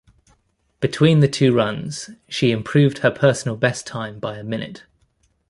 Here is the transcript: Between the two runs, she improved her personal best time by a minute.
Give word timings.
Between 0.79 1.19
the 1.19 1.27
two 1.27 1.53
runs, 1.53 2.09
she 2.27 2.49
improved 2.49 2.97
her 2.99 3.11
personal 3.11 3.55
best 3.55 3.85
time 3.85 4.17
by 4.17 4.39
a 4.39 4.43
minute. 4.43 4.83